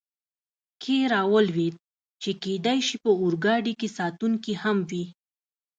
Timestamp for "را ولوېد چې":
1.11-2.31